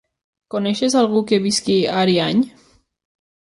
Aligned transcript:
Coneixes 0.53 0.95
algú 1.03 1.21
que 1.33 1.39
visqui 1.45 1.77
a 1.93 1.95
Ariany? 2.07 2.45